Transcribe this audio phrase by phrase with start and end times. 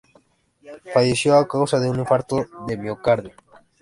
[0.95, 3.35] Falleció a causa de un infarto de miocardio.